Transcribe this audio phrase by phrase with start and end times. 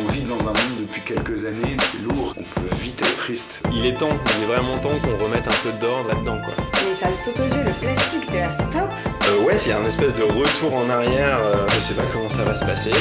[0.00, 3.62] On vit dans un monde depuis quelques années, c'est lourd, on peut vite être triste.
[3.72, 6.54] Il est temps, il est vraiment temps qu'on remette un peu d'ordre là-dedans quoi.
[6.74, 8.90] Mais ça me saute aux yeux, le plastique, t'es là, stop
[9.24, 12.04] Euh, ouais, il y a un espèce de retour en arrière, euh, je sais pas
[12.12, 12.92] comment ça va se passer.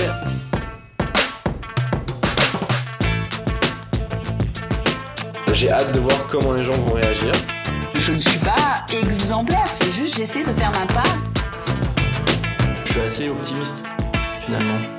[5.54, 7.32] J'ai hâte de voir comment les gens vont réagir.
[7.96, 11.18] Je ne suis pas exemplaire, c'est juste j'essaie de faire ma part.
[12.86, 13.84] Je suis assez optimiste
[14.46, 14.97] finalement.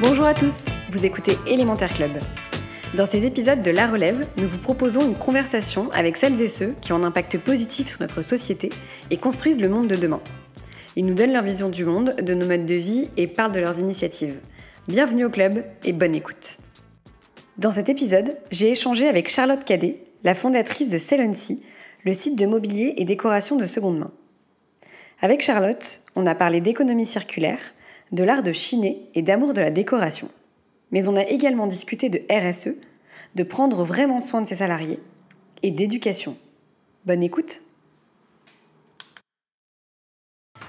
[0.00, 2.12] Bonjour à tous, vous écoutez Élémentaire Club.
[2.94, 6.74] Dans ces épisodes de La Relève, nous vous proposons une conversation avec celles et ceux
[6.80, 8.70] qui ont un impact positif sur notre société
[9.10, 10.22] et construisent le monde de demain.
[10.96, 13.60] Ils nous donnent leur vision du monde, de nos modes de vie et parlent de
[13.60, 14.40] leurs initiatives.
[14.88, 16.56] Bienvenue au club et bonne écoute.
[17.58, 21.62] Dans cet épisode, j'ai échangé avec Charlotte Cadet, la fondatrice de Cellency,
[22.06, 24.12] le site de mobilier et décoration de seconde main.
[25.20, 27.60] Avec Charlotte, on a parlé d'économie circulaire,
[28.12, 30.28] de l'art de chiner et d'amour de la décoration.
[30.92, 32.74] Mais on a également discuté de RSE,
[33.34, 35.00] de prendre vraiment soin de ses salariés
[35.62, 36.36] et d'éducation.
[37.06, 37.60] Bonne écoute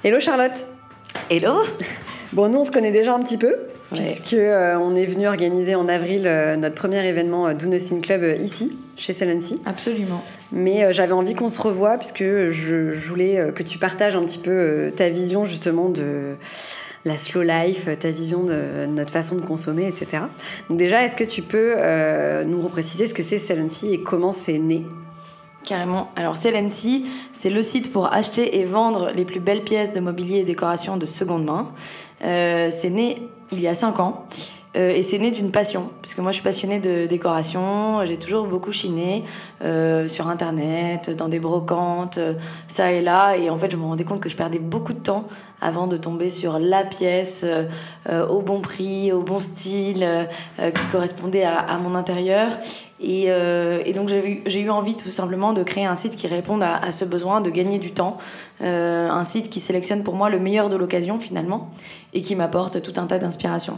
[0.03, 0.67] Hello Charlotte
[1.29, 1.63] Hello
[2.33, 3.55] Bon, nous on se connaît déjà un petit peu,
[3.91, 3.99] Ouais.
[3.99, 8.01] puisque euh, on est venu organiser en avril euh, notre premier événement euh, Do Nothing
[8.01, 9.61] Club euh, ici, chez Celency.
[9.65, 10.23] Absolument.
[10.51, 14.15] Mais euh, j'avais envie qu'on se revoie, puisque je, je voulais euh, que tu partages
[14.15, 16.35] un petit peu euh, ta vision justement de
[17.05, 20.23] la slow life, ta vision de notre façon de consommer, etc.
[20.69, 24.31] Donc déjà, est-ce que tu peux euh, nous repréciser ce que c'est Celency et comment
[24.31, 24.83] c'est né?
[25.63, 26.09] Carrément.
[26.15, 30.39] Alors, Celency, c'est le site pour acheter et vendre les plus belles pièces de mobilier
[30.39, 31.71] et décoration de seconde main.
[32.23, 34.25] Euh, c'est né il y a 5 ans.
[34.75, 38.47] Euh, et c'est né d'une passion, puisque moi je suis passionnée de décoration, j'ai toujours
[38.47, 39.23] beaucoup chiné
[39.63, 42.33] euh, sur internet, dans des brocantes, euh,
[42.67, 44.99] ça et là, et en fait je me rendais compte que je perdais beaucoup de
[44.99, 45.25] temps
[45.65, 47.63] avant de tomber sur la pièce euh,
[48.09, 50.25] euh, au bon prix, au bon style, euh,
[50.71, 52.51] qui correspondait à, mon intérieur.
[52.99, 53.27] Et,
[53.93, 57.41] donc j'ai eu, envie tout simplement de créer un site qui réponde à, ce besoin
[57.41, 58.17] de gagner du temps,
[58.61, 61.69] un site qui sélectionne pour moi le meilleur de l'occasion finalement
[62.13, 63.77] et qui m'apporte tout un tas d'inspirations.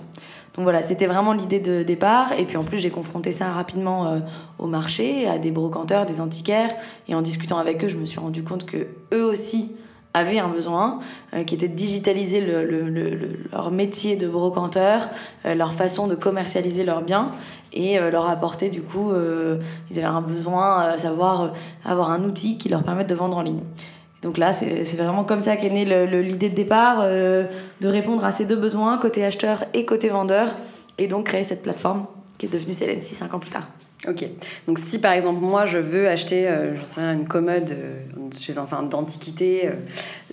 [0.56, 2.33] Donc voilà, c'était vraiment l'idée de départ.
[2.33, 4.22] Et puis en plus, j'ai confronté ça rapidement
[4.59, 6.73] au marché, à des brocanteurs, des antiquaires.
[7.07, 9.72] Et en discutant avec eux, je me suis rendu compte que eux aussi
[10.13, 11.00] avaient un besoin,
[11.34, 15.09] euh, qui était de digitaliser le, le- le- le- leur métier de brocanteur,
[15.45, 17.31] euh, leur façon de commercialiser leurs biens
[17.73, 19.12] et euh, leur apporter du coup,
[19.91, 21.53] ils avaient un besoin, à savoir
[21.85, 23.62] avoir un outil qui leur permette de vendre en ligne.
[24.23, 25.85] Donc là, c'est vraiment comme ça qu'est née
[26.24, 27.47] l'idée de départ, de
[27.88, 30.56] répondre à ces deux besoins, côté acheteur et côté vendeur,
[30.97, 32.07] et donc créer cette plateforme
[32.39, 33.68] qui est devenue Celency cinq ans plus tard.
[34.09, 34.25] Ok.
[34.68, 38.03] Donc si par exemple moi je veux acheter, euh, j'en sais rien, une commode euh,
[38.40, 39.72] chez enfin d'antiquité, euh,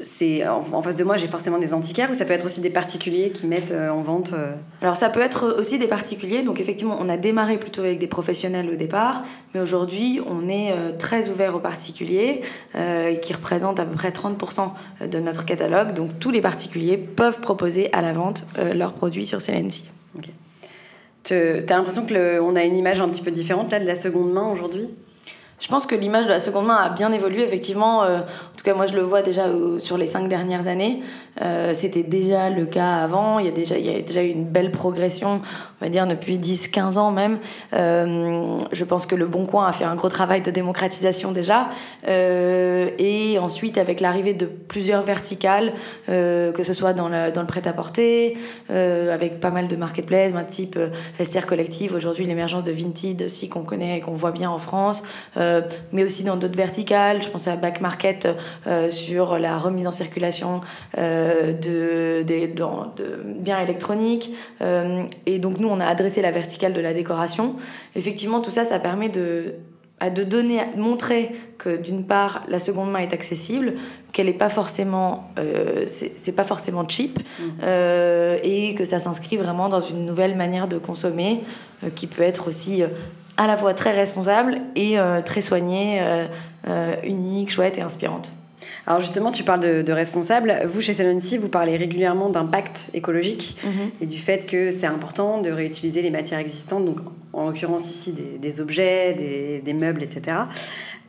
[0.03, 2.61] c'est en, en face de moi j'ai forcément des antiquaires ou ça peut être aussi
[2.61, 4.33] des particuliers qui mettent euh, en vente.
[4.33, 7.99] euh, Alors ça peut être aussi des particuliers, donc effectivement on a démarré plutôt avec
[7.99, 9.25] des professionnels au départ,
[9.55, 12.43] mais aujourd'hui on est très ouvert aux particuliers,
[13.23, 14.71] qui représentent à peu près 30%
[15.11, 19.41] de notre catalogue, donc tous les particuliers peuvent proposer à la vente leurs produits sur
[19.41, 19.89] Celency.
[20.23, 20.31] te-
[21.25, 22.12] T'as l'impression que
[22.55, 24.89] a une image un petit peu différente là de la seconde main aujourd'hui?
[25.61, 28.03] Je pense que l'image de la seconde main a bien évolué, effectivement.
[28.03, 29.45] euh, en tout cas, moi, je le vois déjà
[29.79, 31.01] sur les cinq dernières années.
[31.43, 33.39] Euh, C'était déjà le cas avant.
[33.39, 35.41] Il y, a déjà, eu une belle progression,
[35.81, 37.39] on va dire, depuis 10-15 ans même.
[37.73, 41.71] Euh, je pense que Le Bon Coin a fait un gros travail de démocratisation déjà.
[42.07, 45.73] Et ensuite, avec l'arrivée de plusieurs verticales,
[46.07, 48.37] que ce soit dans le, dans le prêt-à-porter,
[48.71, 50.79] avec pas mal de marketplaces, type
[51.19, 55.03] Vestiaire Collective, aujourd'hui l'émergence de Vinted aussi qu'on connaît et qu'on voit bien en France,
[55.93, 58.29] mais aussi dans d'autres verticales, je pense à Back Market
[58.67, 60.61] euh, sur la remise en circulation
[60.99, 64.31] euh, de, dans- de biens électroniques.
[64.61, 67.57] Euh, et donc nous, on a adressé la verticale de la décoration.
[67.95, 69.55] Effectivement, tout ça, ça permet de
[70.15, 73.75] de donner, montrer que d'une part la seconde main est accessible,
[74.13, 77.19] qu'elle n'est pas forcément, euh, c'est pas forcément cheap,
[77.62, 81.43] euh, et que ça s'inscrit vraiment dans une nouvelle manière de consommer
[81.85, 82.89] euh, qui peut être aussi euh,
[83.37, 86.27] à la fois très responsable et euh, très soignée, euh,
[86.69, 88.33] euh, unique, chouette et inspirante.
[88.87, 90.61] Alors justement, tu parles de, de responsable.
[90.67, 93.57] Vous, chez Celency, vous parlez régulièrement d'impact écologique
[94.01, 96.99] et du fait que c'est important de réutiliser les matières existantes, donc
[97.33, 100.37] en l'occurrence ici des, des objets, des, des meubles, etc.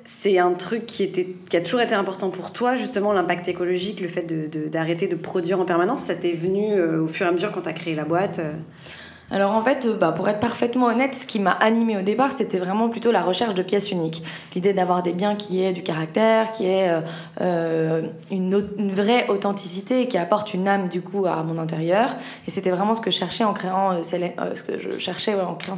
[0.05, 3.99] C'est un truc qui, était, qui a toujours été important pour toi, justement, l'impact écologique,
[4.01, 6.03] le fait de- de- d'arrêter de, produire en permanence?
[6.03, 8.39] Ça t'est venu euh, au fur et à mesure quand tu as créé la boîte
[9.31, 12.31] alors en fait, euh, bah, pour être parfaitement honnête, ce qui m'a animé au départ,
[12.31, 14.23] c'était vraiment plutôt la recherche de pièces uniques.
[14.53, 17.01] L'idée d'avoir des biens qui aient du caractère, qui aient euh,
[17.41, 22.15] euh, une, une, vraie authenticité qui apportent une âme du coup à mon intérieur.
[22.47, 25.75] Et c'était vraiment ce que je cherchais en créant, ce que je cherchais en créant.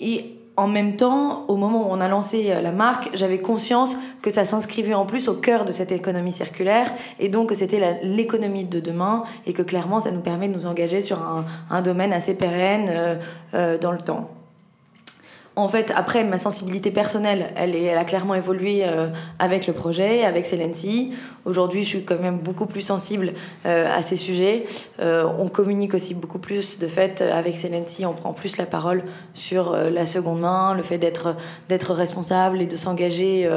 [0.00, 3.96] Et en même temps, au moment où on a lancé euh, la marque, j'avais conscience
[4.22, 8.00] que ça s'inscrivait en plus au cœur de cette économie circulaire et donc que c'était
[8.02, 11.20] l'économie de demain et que clairement ça nous permet de nous engager sur
[11.70, 13.14] un, domaine assez pérenne euh,
[13.54, 14.30] euh, dans le temps
[15.58, 19.08] en fait, après, ma sensibilité personnelle, elle, est, elle a clairement évolué euh,
[19.40, 21.12] avec le projet, avec Celency.
[21.44, 23.32] Aujourd'hui, je suis quand même beaucoup plus sensible
[23.66, 24.66] euh, à ces sujets.
[25.00, 26.78] Euh, on communique aussi beaucoup plus.
[26.78, 29.02] De fait, avec Celency, on prend plus la parole
[29.34, 31.34] sur la seconde main, le fait d'être
[31.92, 33.50] responsable et de s'engager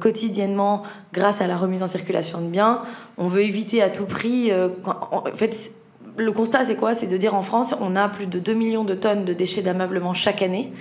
[0.00, 0.80] quotidiennement
[1.12, 2.80] grâce à la remise en circulation de biens.
[3.18, 4.50] On veut éviter à tout prix.
[4.84, 5.72] en fait,
[6.16, 6.94] le constat, c'est quoi?
[6.94, 9.62] C'est de dire en France, on a plus de 2 millions de tonnes de déchets
[9.62, 10.72] d'ameublement chaque année.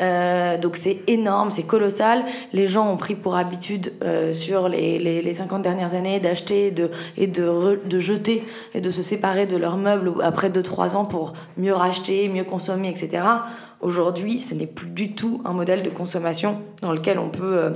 [0.00, 2.24] Euh, donc c'est énorme, c'est colossal.
[2.52, 6.70] Les gens ont pris pour habitude euh, sur les, les, les, 50 dernières années d'acheter
[6.70, 8.44] de, et de, de jeter
[8.74, 12.88] et de se séparer de leurs meubles après 2-3 ans pour mieux racheter, mieux consommer,
[12.88, 13.24] etc.
[13.80, 17.58] Aujourd'hui, ce n'est plus du tout un modèle de consommation dans lequel on peut...
[17.58, 17.70] Euh,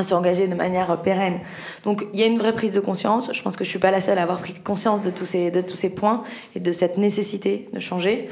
[0.00, 1.40] s'engager de manière pérenne.
[1.84, 3.30] Donc il y a une vraie prise de conscience.
[3.32, 5.50] Je pense que je suis pas la seule à avoir pris conscience de tous ces,
[5.50, 6.22] de tous ces points
[6.54, 8.28] et de cette nécessité de changer.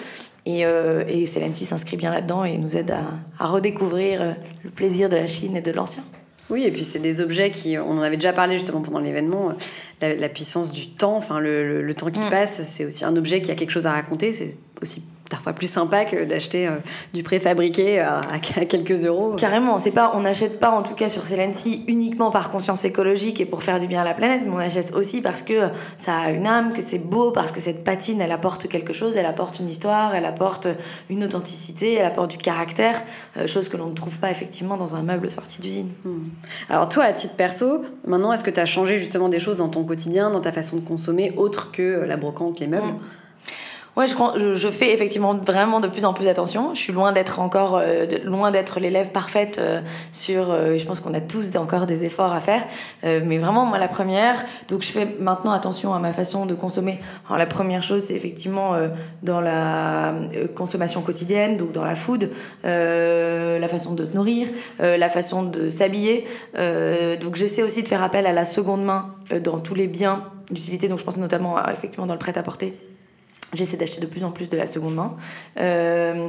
[0.47, 3.03] Et, euh, et s'inscrit bien là-dedans et nous aide à,
[3.39, 4.33] à redécouvrir euh,
[4.65, 6.03] le plaisir de la Chine et de l'ancien.
[6.49, 9.53] Oui, et puis c'est des objets qui, on en avait déjà parlé justement pendant l'événement,
[10.01, 12.31] la, la, puissance du temps, enfin le, le, temps qui mm.
[12.31, 15.71] passe, c'est aussi un objet qui a quelque chose à raconter, c'est aussi parfois plus
[15.71, 16.73] sympa que d'acheter euh,
[17.15, 19.37] du préfabriqué à, à, quelques euros.
[19.37, 23.41] Carrément, c'est pas, on n'achète pas en tout cas sur Celency uniquement par conscience écologique
[23.41, 26.17] et pour faire du bien à la planète, mais on achète aussi parce que ça
[26.17, 29.27] a une âme, que c'est beau, parce que cette patine, elle apporte quelque chose, elle
[29.27, 30.69] apporte une histoire, elle apporte
[31.09, 33.00] une authenticité, elle apporte du caractère,
[33.37, 35.91] euh, chose que l'on ne trouve pas effectivement dans un meuble sorti d'usine.
[36.05, 36.29] Hmm.
[36.69, 39.69] Alors toi, à titre perso, maintenant, est-ce que tu as changé justement des choses dans
[39.69, 42.88] ton quotidien, dans ta façon de consommer, autre que la brocante, les meubles?
[42.88, 43.19] Hmm.
[43.96, 46.75] Ouais, je, je, fais effectivement vraiment de plus en plus attention.
[46.75, 49.81] Je suis loin d'être encore, euh, loin d'être l'élève parfaite euh,
[50.12, 50.50] sur.
[50.50, 52.64] Euh, je pense qu'on a tous encore des efforts à faire,
[53.02, 54.44] mais vraiment moi la première.
[54.69, 57.00] Donc je fais maintenant attention à ma façon de consommer.
[57.26, 58.75] Alors, la première chose, c'est effectivement
[59.22, 60.14] dans la
[60.54, 62.31] consommation quotidienne, donc dans la food,
[62.62, 64.48] la façon de se nourrir,
[64.78, 66.25] la façon de s'habiller.
[67.20, 70.88] donc j'essaie aussi de faire appel à la seconde main dans tous les biens d'utilité.
[70.88, 72.89] Donc je pense notamment effectivement dans le prêt à porter
[73.52, 75.17] J'essaie d'acheter de plus en plus de la seconde main.
[75.58, 76.29] Euh,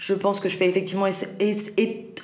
[0.00, 1.06] je pense que je fais effectivement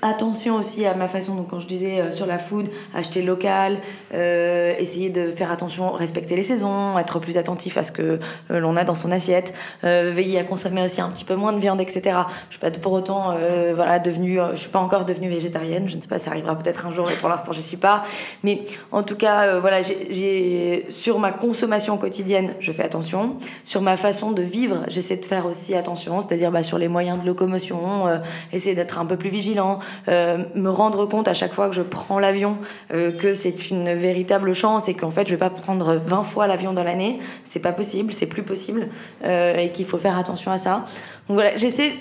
[0.03, 3.79] attention aussi à ma façon, donc quand je disais euh, sur la food, acheter local,
[4.15, 8.19] euh, essayer de faire attention, respecter les saisons, être plus attentif à ce que euh,
[8.59, 11.81] l'on a dans son assiette, veiller à consommer aussi un petit peu moins de viande,
[11.81, 12.19] etc.
[12.49, 13.35] Je suis pas pour autant,
[13.75, 16.87] voilà, devenue, je suis pas encore devenue végétarienne, je ne sais pas, ça arrivera peut-être
[16.87, 18.05] un jour, mais pour l'instant je suis pas.
[18.43, 18.63] Mais
[18.93, 23.37] en tout cas, voilà, j'ai sur ma consommation quotidienne, je fais attention.
[23.65, 27.21] Sur ma façon de vivre, j'essaie de faire aussi attention, c'est-à-dire bah, sur les moyens
[27.21, 28.19] de locomotion euh,
[28.53, 29.79] essayer d'être un peu plus vigilant,
[30.09, 32.59] euh, me rendre compte à chaque fois que je prends l'avion
[32.93, 36.47] euh, que c'est une véritable chance et qu'en fait je vais pas prendre 20 fois
[36.47, 38.89] l'avion dans l'année, c'est pas possible, c'est plus possible
[39.25, 40.85] et qu'il faut faire attention à ça.
[41.29, 41.95] Donc voilà, j'essaie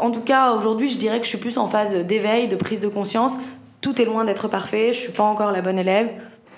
[0.00, 2.78] en tout cas, aujourd'hui, je dirais que je suis plus en phase d'éveil, de prise
[2.78, 3.38] de conscience.
[3.80, 4.92] Tout est loin d'être parfait.
[4.92, 6.10] Je suis pas encore la bonne élève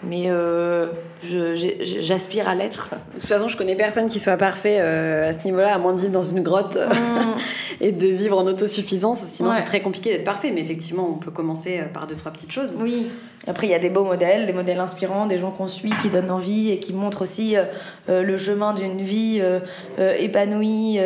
[0.04, 0.86] mais euh,
[1.22, 2.90] j'aspire à l'être.
[3.14, 5.92] De toute façon, je connais personne qui soit parfait euh, à ce niveau-là, à moins
[5.92, 7.36] de vivre dans une grotte mm.
[7.80, 9.20] et de vivre en autosuffisance.
[9.20, 9.56] Sinon, ouais.
[9.56, 10.50] c'est très compliqué d'être parfait.
[10.50, 12.76] Mais effectivement, on peut commencer euh, par deux, trois petites choses.
[12.80, 13.10] Oui.
[13.46, 16.10] Après, il y a des beaux modèles, des modèles inspirants, des gens qu'on suit, qui
[16.10, 17.64] donnent envie et qui montrent aussi euh,
[18.08, 19.58] euh le chemin d'une vie euh,
[19.98, 21.00] euh, épanouie,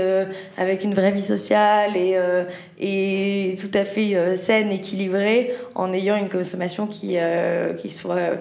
[0.59, 2.17] avec une vraie vie sociale et,
[2.79, 7.17] et tout à fait saine, équilibrée, en ayant une consommation qui,
[7.79, 8.33] qui soit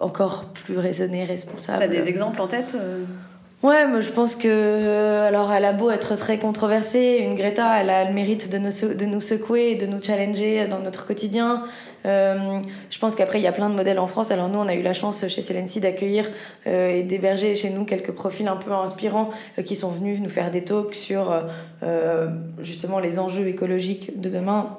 [0.00, 1.80] encore plus raisonnée, responsable.
[1.80, 2.76] T'as des exemples en tête
[3.62, 7.78] Ouais, mais je pense que euh, alors elle a beau être très controversée, une Greta,
[7.78, 11.62] elle a le mérite de nous, de nous secouer, de nous challenger dans notre quotidien.
[12.06, 14.30] Euh, je pense qu'après il y a plein de modèles en France.
[14.30, 16.30] Alors nous, on a eu la chance chez Celency d'accueillir
[16.66, 19.28] euh, et d'héberger chez nous quelques profils un peu inspirants
[19.58, 21.30] euh, qui sont venus nous faire des talks sur
[21.82, 22.28] euh,
[22.60, 24.74] justement les enjeux écologiques de demain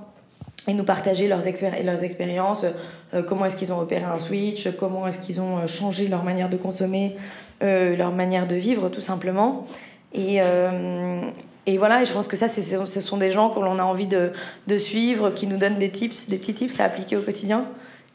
[0.68, 2.65] et nous partager leurs, expéri leurs expériences,
[3.13, 6.50] euh, comment est-ce qu'ils ont opéré un switch, comment est-ce qu'ils ont changé leur manière
[6.50, 7.15] de consommer,
[7.63, 9.65] euh, leur manière de vivre tout simplement.
[10.13, 11.22] Et, euh,
[11.65, 14.08] et voilà, et je pense que ça, ce sont des gens que l'on a envie
[14.08, 14.32] de,
[14.68, 17.65] de, suivre, qui nous donnent des tips, des petits tips à appliquer au quotidien.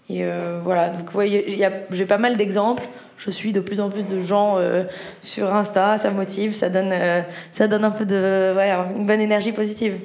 [0.09, 0.25] Et
[0.62, 1.47] voilà, donc ouais,
[1.91, 2.85] j'ai pas mal d'exemples.
[3.17, 4.57] Je suis de plus en plus de gens
[5.21, 6.95] sur Insta, ça motive, ça donne,
[7.50, 9.97] ça donne un peu de, ouais, une bonne énergie positive.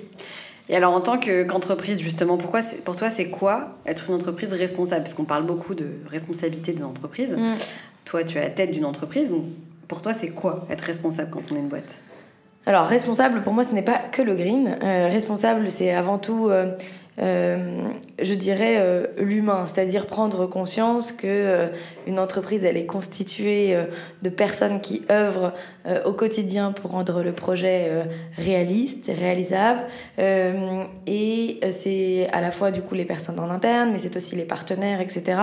[0.70, 5.04] Et alors, en tant qu'entreprise, justement, pourquoi pour toi, c'est quoi être une entreprise responsable?
[5.04, 7.36] Parce qu'on parle beaucoup de responsabilité des entreprises.
[7.36, 7.56] Mm.
[8.06, 9.32] Toi, tu es à la tête d'une entreprise.
[9.32, 9.44] Donc,
[9.88, 12.02] pour toi, c'est quoi être responsable quand on est une boîte?
[12.66, 14.78] Alors, responsable, pour moi, ce n'est pas que le green.
[14.84, 16.74] Euh, responsable, c'est avant tout euh,
[17.22, 17.90] euh,
[18.22, 21.68] je dirais, euh, l'humain, c'est-à-dire prendre conscience que euh,
[22.08, 23.78] une entreprise, elle est constituée
[24.22, 25.54] de personnes qui œuvrent
[26.06, 27.90] au quotidien pour rendre le projet
[28.38, 29.84] réaliste réalisable.
[30.18, 34.46] et c'est à la fois du coup les personnes en interne, mais c'est aussi les
[34.46, 35.40] partenaires, etc.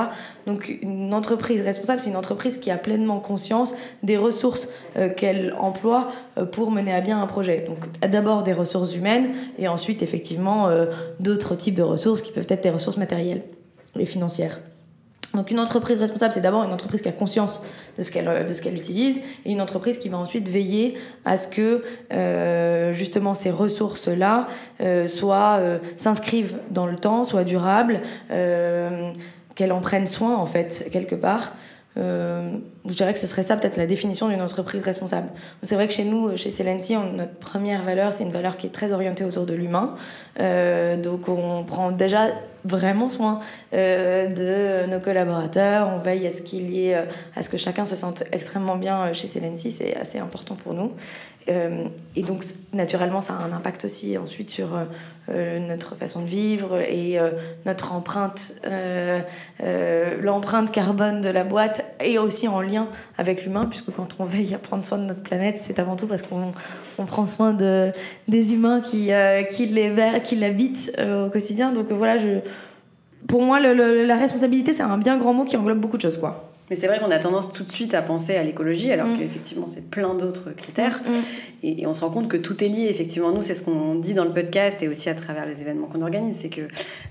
[0.47, 4.69] Donc une entreprise responsable, c'est une entreprise qui a pleinement conscience des ressources
[5.17, 6.09] qu'elle emploie
[6.53, 7.63] pour mener à bien un projet.
[7.63, 10.69] Donc d'abord des ressources humaines et ensuite effectivement
[11.21, 13.43] d'autres de ressources qui peuvent être des ressources matérielles
[13.99, 14.61] et financières.
[15.35, 17.61] Donc une entreprise responsable, c'est d'abord une entreprise qui a conscience
[17.97, 20.95] de ce qu'elle de ce qu'elle utilise et une entreprise qui va ensuite veiller
[21.25, 21.83] à ce que
[22.13, 24.47] euh, justement ces ressources là
[24.81, 30.89] euh, soient euh, s'inscrivent dans le temps, soient durables, qu'elle en prenne soin en fait
[30.91, 31.53] quelque part.
[31.99, 35.29] Je dirais que ce serait ça peut-être la définition d'une entreprise responsable.
[35.63, 38.71] C'est vrai que chez nous, chez Celenti, notre première valeur, c'est une valeur qui est
[38.71, 39.97] très orientée autour de l'humain.
[40.39, 42.29] donc on prend déjà
[42.69, 43.39] vraiment soin
[43.75, 45.89] euh, de nos collaborateurs.
[45.89, 48.77] On veille à ce qu'il y ait, euh, à ce que chacun se sente extrêmement
[48.77, 49.73] bien euh, chez Celency.
[49.73, 50.93] C'est assez important pour nous.
[51.49, 52.45] et donc,
[52.75, 54.69] naturellement, ça a un impact aussi ensuite sur
[55.29, 57.17] notre façon de vivre et
[57.65, 58.61] notre empreinte,
[60.21, 64.55] l'empreinte carbone de la boîte est aussi en lien avec l'humain, puisque quand on veille
[64.55, 66.53] à prendre soin de notre planète, c'est avant tout parce qu'on
[66.99, 67.93] on prend soin de,
[68.27, 69.11] des humains qui,
[69.51, 69.67] qui
[70.37, 71.73] l'habitent au quotidien.
[71.73, 72.41] Donc voilà, je,
[73.27, 76.48] pour moi, la responsabilité, c'est un bien grand mot qui englobe beaucoup de choses, quoi.
[76.71, 79.19] Mais c'est vrai qu'on a tendance tout de suite à penser à l'écologie, alors mm.
[79.19, 81.01] qu'effectivement, c'est plein d'autres critères.
[81.05, 81.23] Mm, mm.
[81.63, 82.89] Et, on se rend compte que tout est lié.
[82.91, 85.87] Effectivement, nous, c'est ce qu'on dit dans le podcast et aussi à travers les événements
[85.87, 86.69] qu'on organise, c'est qu'il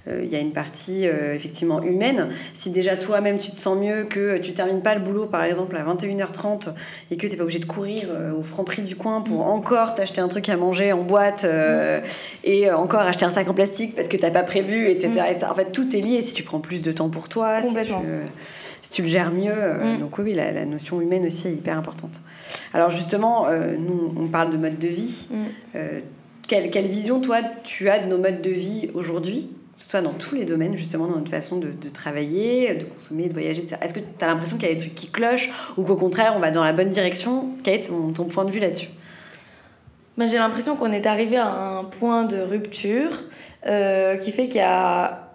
[0.07, 2.29] euh, y a une partie euh, effectivement humaine.
[2.53, 5.75] Si déjà toi-même, tu te sens mieux, que tu termines pas le boulot, par exemple,
[5.75, 6.69] à 21h30
[7.11, 9.47] et que tu n'es pas obligé de courir euh, au franc prix du coin pour
[9.47, 11.45] encore t'acheter un truc à manger en boîte
[12.43, 15.11] et encore acheter un sac en plastique parce que tu n'as pas prévu, etc.,
[15.49, 16.21] En fait, tout est lié.
[16.21, 18.11] Si tu prends plus de temps pour toi, Complètement si tu
[18.97, 19.51] le gères mieux.
[19.53, 19.99] Euh, mm.
[19.99, 22.21] Donc oui, la, notion humaine aussi est hyper importante.
[22.73, 25.27] Alors justement, euh, nous, on parle de mode de vie.
[25.29, 25.35] Mm.
[25.75, 25.99] Euh,
[26.47, 30.33] quelle, quelle, vision, toi, tu as de nos modes de vie aujourd'hui soit dans tous
[30.33, 33.77] les domaines, justement, dans notre façon de, travailler, de consommer, de voyager, etc.
[33.83, 36.33] Est-ce que tu as l'impression qu'il y a des trucs qui clochent ou qu'au contraire,
[36.35, 37.49] on va dans la bonne direction?
[37.63, 38.89] Quel est ton, ton point de vue là-dessus
[40.17, 43.25] bah, J'ai l'impression qu'on est arrivé à un point de rupture
[43.63, 45.26] qui fait qu'il y a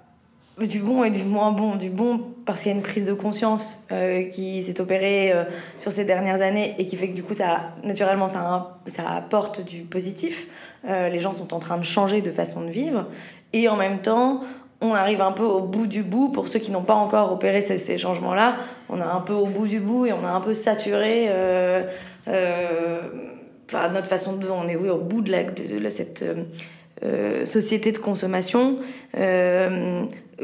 [0.67, 1.77] du bon et du moins bon.
[1.77, 5.45] Du bon parce qu'il y a une prise de conscience euh, qui s'est opérée euh,
[5.79, 9.65] sur ces dernières années et qui fait que du coup, ça, naturellement, ça, ça apporte
[9.65, 10.49] du positif.
[10.89, 13.07] Euh, les gens sont en train de changer de façon de vivre.
[13.53, 14.41] Et en même temps,
[14.81, 16.31] on arrive un peu au bout du bout.
[16.31, 18.57] Pour ceux qui n'ont pas encore opéré ces, ces changements-là,
[18.89, 21.29] on est un peu au bout du bout et on a un peu saturé
[23.69, 24.49] enfin, notre façon de...
[24.49, 26.25] On est oui, au bout de cette...
[27.45, 28.79] société de consommation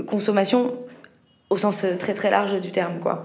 [0.07, 0.75] consommation
[1.50, 3.25] au sens très très large du terme quoi.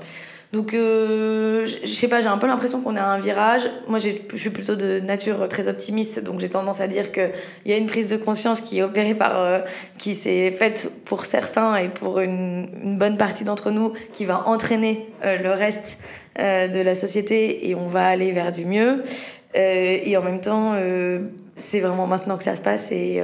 [0.53, 3.67] Donc euh, je sais pas, j'ai un peu l'impression qu'on est à un virage.
[3.87, 7.31] Moi je suis plutôt de nature très optimiste, donc j'ai tendance à dire qu'il
[7.65, 9.59] y a une prise de conscience qui est opérée par, euh,
[9.97, 14.47] qui s'est faite pour certains et pour une, une bonne partie d'entre nous, qui va
[14.47, 15.99] entraîner euh, le reste
[16.37, 19.03] de la société et on va aller vers du mieux.
[19.53, 20.73] et en même temps,
[21.55, 23.21] c'est vraiment maintenant que ça se passe et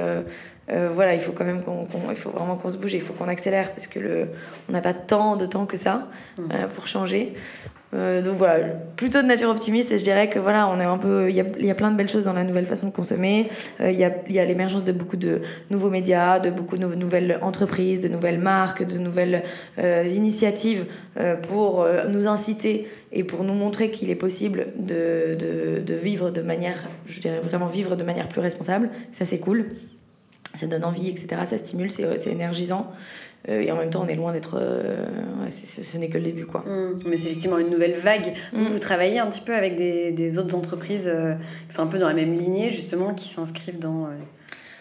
[0.72, 3.12] euh, voilà, il faut quand même qu'on, il faut vraiment qu'on se bouge, il faut
[3.12, 4.28] qu'on accélère parce que le,
[4.68, 6.08] on n'a pas tant de temps que ça
[6.38, 6.42] mmh.
[6.52, 7.34] euh, pour changer.
[7.92, 10.96] Euh, donc voilà, plutôt de nature optimiste et je dirais que voilà, on est un
[10.96, 12.92] peu, il y a, y a, plein de belles choses dans la nouvelle façon de
[12.92, 13.48] consommer.
[13.80, 17.40] Il y, a, y a l'émergence de beaucoup de nouveaux médias, de beaucoup de nouvelles
[17.42, 19.42] entreprises, de nouvelles marques, de nouvelles
[20.06, 20.86] initiatives
[21.48, 26.42] pour nous inciter et pour nous montrer qu'il est possible de, de, de, vivre de
[26.42, 28.88] manière, je dirais vraiment vivre de manière plus responsable.
[29.10, 29.66] Ça c'est cool
[30.54, 31.42] ça donne envie, etc.
[31.44, 32.90] Ça stimule, c'est énergisant.
[33.48, 34.58] Euh, et en même temps, on est loin d'être.
[34.60, 35.06] Euh,
[35.50, 36.60] ce n'est que le début, quoi.
[36.60, 36.96] Mmh.
[37.06, 38.32] Mais c'est effectivement une nouvelle vague.
[38.52, 38.68] Vous, mmh.
[38.68, 41.34] vous travaillez un petit peu avec des, des autres entreprises euh,
[41.66, 44.08] qui sont un peu dans la même lignée, justement, qui s'inscrivent dans.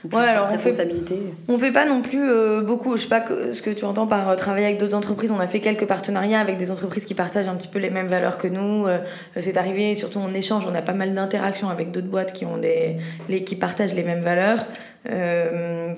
[0.07, 1.17] Plus Ouais, alors on fait- responsabilité.
[1.49, 2.95] On fait pas non plus euh, beaucoup.
[2.95, 5.29] Je sais pas que- ce que tu entends par euh, travailler avec d'autres entreprises.
[5.31, 8.07] On a fait quelques partenariats avec des entreprises qui partagent un petit peu les mêmes
[8.07, 8.87] valeurs que nous.
[8.87, 8.99] Euh,
[9.39, 12.57] c'est arrivé, surtout en échange, on a pas mal d'interactions avec d'autres boîtes qui ont
[12.57, 12.95] des,
[13.27, 14.65] les, qui partagent les mêmes valeurs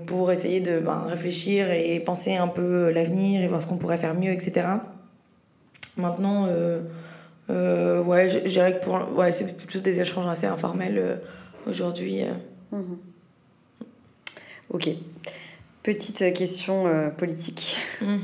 [0.08, 3.98] pour essayer de ben, réfléchir et penser un peu l'avenir et voir ce qu'on pourrait
[3.98, 4.68] faire mieux, etc.
[5.98, 11.20] Maintenant, ouais, je, dirais que pour, ouais, c'est plutôt des échanges assez informels
[11.68, 12.24] aujourd'hui.
[12.72, 12.98] Mhm.
[14.74, 14.90] Ok.
[15.84, 17.78] Petite question euh, politique.
[18.02, 18.20] Mhm.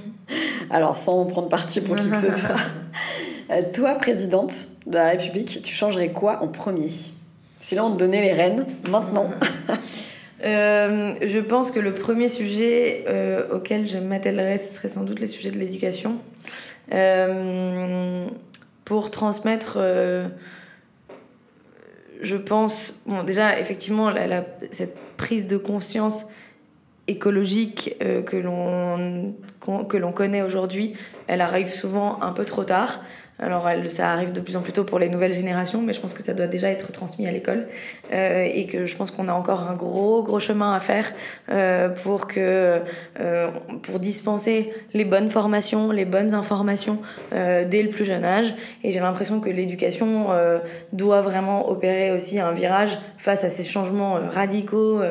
[0.69, 2.55] Alors, sans prendre parti pour qui que ce soit.
[3.49, 6.89] Euh, toi, présidente de la République, tu changerais quoi en premier?
[7.61, 9.29] Si là, on te donnait les rênes, maintenant.
[10.43, 13.05] Euh, je pense que le premier sujet
[13.51, 16.19] auquel je m'attellerais, ce serait sans doute les sujets de l'éducation.
[18.85, 19.79] Pour transmettre,
[22.21, 26.27] je pense, bon, déjà, effectivement, la, la- cette prise de conscience
[27.07, 30.93] écologique euh, que l'on qu'on- que l'on connaît aujourd'hui,
[31.27, 33.01] elle arrive souvent un peu trop tard.
[33.39, 36.15] Alors, ça arrive de plus en plus tôt pour les nouvelles générations, mais je pense
[36.15, 37.67] que ça doit déjà être transmis à l'école
[38.11, 41.13] euh, et que je pense qu'on a encore un gros, gros chemin à faire
[41.51, 42.81] euh, pour, que,
[43.19, 43.49] euh,
[43.83, 46.97] pour dispenser les bonnes formations, les bonnes informations
[47.33, 48.55] euh, dès le plus jeune âge.
[48.83, 50.57] Et j'ai l'impression que l'éducation euh,
[50.91, 55.01] doit vraiment opérer aussi un virage face à ces changements euh, radicaux,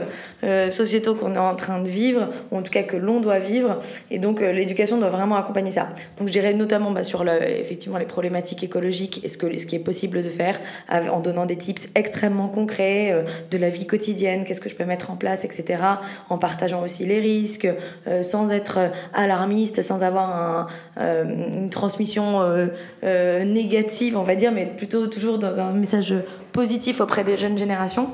[0.71, 3.78] sociétaux qu'on est en train de vivre, ou en tout cas que l'on doit vivre.
[4.11, 5.88] Et donc, l'éducation doit vraiment accompagner ça.
[6.18, 9.67] Donc, je dirais notamment bah, sur le, effectivement les problématiques écologiques et ce, que, ce
[9.67, 10.59] qui est possible de faire
[10.89, 14.87] en donnant des tips extrêmement concrets euh, de la vie quotidienne, qu'est-ce que je peux
[14.87, 15.83] mettre en place, etc.
[16.31, 17.69] En partageant aussi les risques,
[18.07, 18.79] euh, sans être
[19.13, 20.67] alarmiste, sans avoir un,
[20.99, 22.69] euh, une transmission euh,
[23.05, 26.15] euh, négative, on va dire, mais plutôt toujours dans un message
[26.53, 28.09] positif auprès des jeunes générations.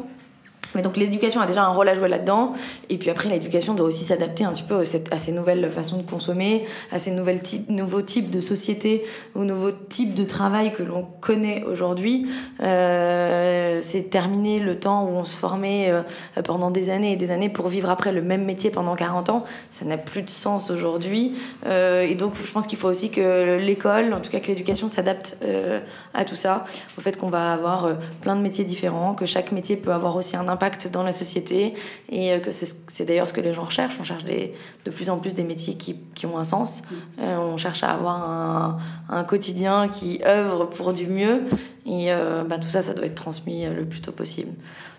[0.75, 2.53] Mais donc l'éducation a déjà un rôle à jouer là-dedans.
[2.89, 6.03] Et puis après, l'éducation doit aussi s'adapter un petit peu à ces nouvelles façons de
[6.03, 11.65] consommer, à ces nouveaux types de sociétés, aux nouveaux types de travail que l'on connaît
[11.65, 12.27] aujourd'hui.
[12.63, 16.03] Euh, c'est terminé le temps où on se formait euh,
[16.45, 19.45] pendant des années et des années pour vivre après le même métier pendant 40 ans.
[19.71, 21.35] Ça n'a plus de sens aujourd'hui.
[21.67, 24.89] Euh, et donc, je pense qu'il faut aussi que l'école, en tout cas que l'éducation
[24.89, 25.39] s'adapte
[26.15, 26.65] à tout ça,
[26.99, 30.37] au fait qu'on va avoir plein de métiers différents, que chaque métier peut avoir aussi
[30.37, 30.62] un impact
[30.93, 31.75] dans la société
[32.11, 33.99] et euh, que c'est d'ailleurs ce que les gens recherchent.
[34.01, 34.55] On cherche des,
[34.85, 36.83] de plus en plus des métiers qui, qui ont un sens.
[37.21, 38.79] Euh, on cherche à avoir un,
[39.09, 41.45] un quotidien qui œuvre pour du mieux
[41.87, 44.53] et euh, bah, tout ça, ça doit être transmis euh, le plus tôt possible.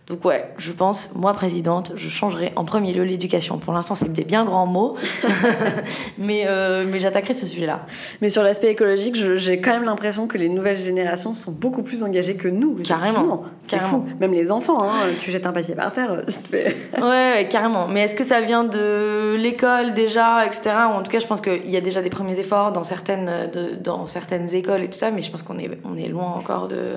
[0.08, 3.58] Donc ouais, je pense, moi présidente, je changerai en premier lieu l'éducation.
[3.58, 4.96] Pour l'instant, c'est des bien grands mots,
[6.18, 7.86] mais, euh, mais j'attaquerai ce sujet-là.
[8.22, 12.04] Mais sur l'aspect écologique, j'ai quand même l'impression que les nouvelles générations sont beaucoup plus
[12.04, 12.76] engagées que nous.
[12.84, 13.44] Carrément.
[13.64, 14.06] C'est fou.
[14.20, 16.76] Même les enfants, hein, tu jettes un papier par terre, je te fais...
[17.02, 17.88] Ouais, carrément.
[17.88, 20.72] Mais est-ce que ça vient de l'école déjà, etc.
[20.92, 23.76] En tout cas, je pense qu'il y a déjà des premiers efforts dans certaines, de-
[23.82, 26.68] dans certaines écoles et tout ça, mais je pense qu'on est, on est loin encore
[26.68, 26.96] de,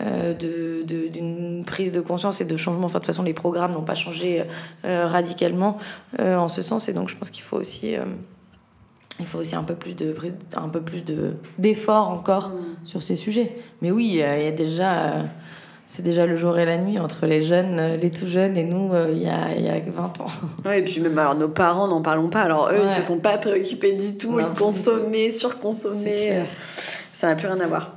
[0.00, 2.84] euh, de, de- d'une prise de conscience et de changement.
[2.86, 4.44] Enfin, de toute façon, les programmes n'ont pas changé
[4.84, 5.78] euh, radicalement
[6.20, 8.04] euh, en ce sens, et donc je pense qu'il faut aussi, euh,
[9.18, 10.14] il faut aussi un peu plus de,
[10.56, 12.52] un peu plus de d'efforts encore
[12.84, 13.56] sur ces sujets.
[13.82, 15.24] Mais oui, il y a déjà.
[15.86, 18.92] c'est déjà le jour et la nuit entre les jeunes, les tout jeunes et nous,
[19.12, 20.26] il y, a, il y a 20 ans.
[20.64, 22.42] Ouais, et puis même alors nos parents, n'en parlons pas.
[22.42, 22.94] Alors eux, ils Ouais.
[22.94, 24.30] se sont pas préoccupés du tout.
[24.38, 26.44] Non, ils consommaient, surconsommaient.
[27.12, 27.96] Ça n'a plus rien à voir.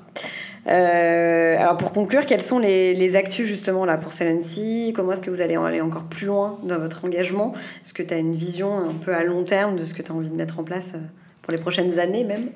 [0.67, 5.21] Euh, alors pour conclure, quelles sont les, les actus justement là pour Celency Comment est-ce
[5.21, 7.53] que vous allez aller encore plus loin dans votre engagement?
[7.83, 10.11] Est-ce que tu as une vision un peu à long terme de ce que tu
[10.11, 10.99] as envie de mettre en place euh,
[11.41, 12.49] pour les prochaines années même?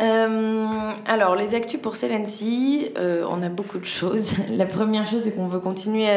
[0.00, 4.32] Euh, alors, les actus pour Celency, on a beaucoup de choses.
[4.50, 6.08] La première chose, c'est qu'on veut continuer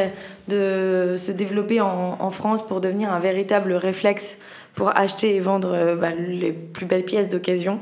[0.48, 4.38] de se développer en, en France pour devenir un véritable réflexe
[4.74, 7.78] pour acheter et vendre bah, les plus belles pièces d'occasion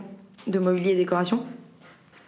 [0.46, 1.42] de mobilier et décoration.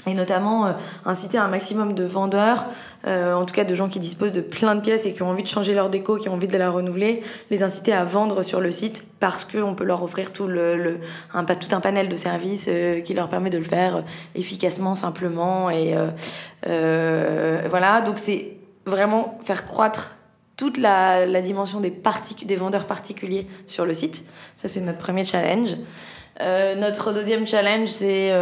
[0.08, 0.72] Et notamment euh,
[1.04, 2.66] inciter un maximum de vendeurs,
[3.06, 5.28] euh, en tout cas de gens qui disposent de plein de pièces et qui ont
[5.28, 8.42] envie de changer leur déco, qui ont envie de la renouveler, les inciter à vendre
[8.42, 10.98] sur le site parce qu'on peut leur offrir tout, le,
[11.34, 14.02] un, tout un panel de services euh, qui leur permet de le faire
[14.34, 15.68] efficacement, simplement.
[15.68, 15.94] Et
[16.64, 20.14] voilà, donc c'est vraiment faire croître
[20.56, 21.92] toute la, la dimension des,
[22.46, 24.24] des vendeurs particuliers sur le site.
[24.56, 25.76] Ça, c'est notre premier challenge.
[26.78, 28.32] Notre deuxième challenge, c'est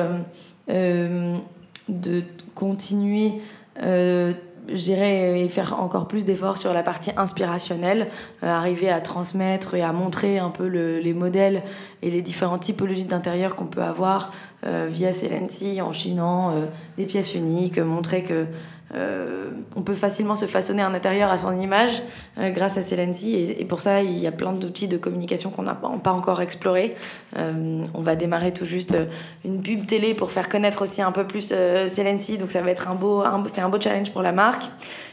[1.89, 2.23] de
[2.55, 3.35] continuer,
[3.83, 4.33] euh,
[4.69, 8.09] je dirais, et faire encore plus d'efforts sur la partie inspirationnelle,
[8.43, 11.63] euh, arriver à transmettre et à montrer un peu le- les modèles
[12.03, 14.33] et les différentes typologies d'intérieur qu'on peut avoir
[14.89, 16.53] via Celency en chinant
[16.97, 18.47] des pièces uniques, montrer que
[18.95, 22.03] euh, on peut facilement se façonner un intérieur à son image
[22.39, 25.65] euh, grâce à Celency et, pour ça il y a plein d'outils de communication qu'on
[25.65, 26.95] n'a pas encore explorés.
[27.37, 28.97] Euh, on va démarrer tout juste
[29.45, 31.53] une pub télé pour faire connaître aussi un peu plus
[31.89, 34.71] Celency donc ça va être un beau, c'est un beau challenge pour la marque.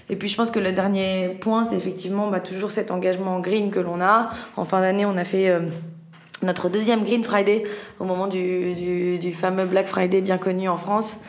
[0.10, 3.72] Et puis je pense que le dernier point c'est effectivement bah, toujours cet engagement green
[3.72, 4.30] que l'on a.
[4.56, 5.52] En fin d'année on a fait
[6.44, 7.64] notre deuxième Green Friday
[8.00, 8.76] au moment du,
[9.18, 11.22] du, fameux Black Friday bien connu en France.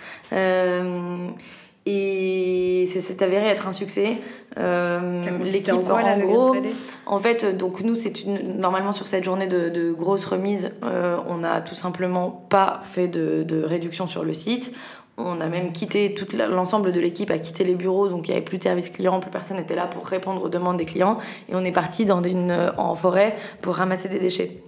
[1.87, 4.19] Et c'est avéré être un succès.
[4.57, 6.57] Euh, L'équipe, en, en gros,
[7.05, 11.19] en fait, donc nous, c'est une normalement sur cette journée de, de grosse remise, euh,
[11.27, 14.73] on n'a tout simplement pas fait de, de, réduction sur le site.
[15.17, 16.13] On a même quitté,
[16.51, 19.21] l'ensemble de l'équipe a quitté les bureaux, donc il n'y avait plus de service client,
[19.21, 21.19] plus personne n'était là pour répondre aux demandes des clients.
[21.49, 24.59] Et on est parti dans une, en forêt pour ramasser des déchets.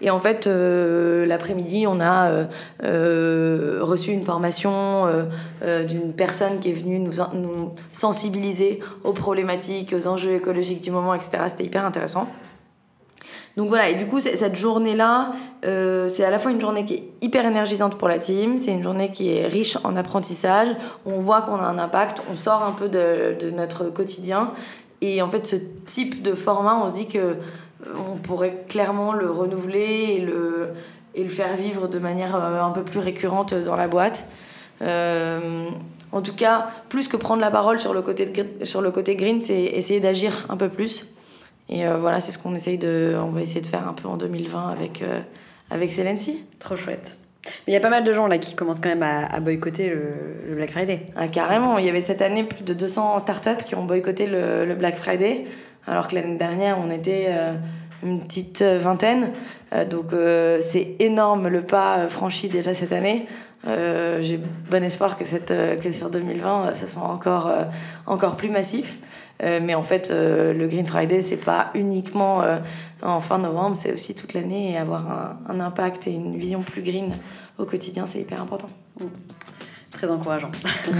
[0.00, 2.44] Et en fait, euh, l'après-midi, on a euh,
[2.82, 5.06] euh, reçu une formation
[5.86, 11.14] d'une personne qui est venue nous, nous sensibiliser aux problématiques, aux enjeux écologiques du moment,
[11.14, 11.44] etc.
[11.46, 12.26] C'était hyper intéressant.
[13.56, 15.32] Donc voilà, et du coup, cette journée-là,
[15.66, 18.72] euh, c'est à la fois une journée qui est hyper énergisante pour la team, c'est
[18.72, 20.68] une journée qui est riche en apprentissage,
[21.04, 24.52] on voit qu'on a un impact, on sort un peu de, de, notre quotidien.
[25.02, 27.34] Et en fait, ce type de format, on se dit que euh,
[28.10, 30.70] on pourrait clairement le renouveler et le,
[31.14, 34.26] et le faire vivre de manière euh, un peu plus récurrente dans la boîte.
[34.80, 38.30] En tout cas, plus que prendre la parole sur le côté,
[38.64, 41.14] sur le côté green, c'est essayer d'agir un peu plus.
[41.72, 44.06] Et euh, voilà, c'est ce qu'on essaye de, on va essayer de faire un peu
[44.06, 45.20] en 2020 avec, euh,
[45.70, 46.44] avec Celency.
[46.58, 47.16] Trop chouette.
[47.66, 49.88] Mais il y a pas mal de gens là qui commencent quand même à, boycotter
[49.88, 51.06] le, Black Friday.
[51.16, 54.74] Ah, carrément, il y avait cette année plus de 200 startups qui ont boycotté le,
[54.74, 55.44] Black Friday,
[55.86, 57.54] alors que l'année dernière on était euh,
[58.04, 59.32] une petite vingtaine.
[59.90, 60.10] donc
[60.60, 63.26] c'est énorme le pas franchi déjà cette année.
[63.64, 64.38] J'ai
[64.70, 67.50] bon espoir que, cette, que sur 2020 ça soit encore,
[68.06, 69.00] encore plus massif.
[69.42, 72.58] Euh, mais en fait, euh, le Green Friday, c'est pas uniquement euh,
[73.02, 76.82] en fin novembre, c'est aussi toute l'année et avoir un, impact et une vision plus
[76.82, 77.12] green
[77.58, 78.68] au quotidien, c'est hyper important.
[79.90, 80.50] Très encourageant.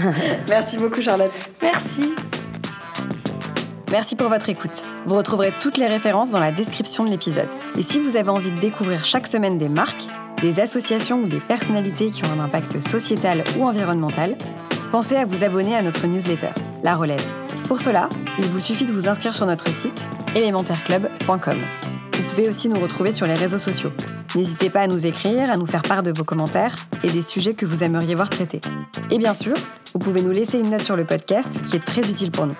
[0.49, 1.31] Merci beaucoup, Charlotte.
[1.61, 2.13] Merci.
[3.91, 4.85] Merci pour votre écoute.
[5.05, 7.49] Vous retrouverez toutes les références dans la description de l'épisode.
[7.77, 10.07] Et si vous avez envie de découvrir chaque semaine des marques,
[10.41, 14.35] des associations ou des personnalités qui ont un impact sociétal ou environnemental,
[14.91, 16.49] pensez à vous abonner à notre newsletter,
[16.83, 17.23] La Relève.
[17.69, 21.57] Pour cela, il vous suffit de vous inscrire sur notre site élémentaireclub.com.
[22.17, 23.91] Vous pouvez aussi nous retrouver sur les réseaux sociaux.
[24.35, 27.53] N'hésitez pas à nous écrire, à nous faire part de vos commentaires et des sujets
[27.53, 28.59] que vous aimeriez voir traités.
[29.11, 29.53] Et bien sûr,
[29.93, 32.55] vous pouvez nous laisser une note sur le podcast qui est très utile pour nous.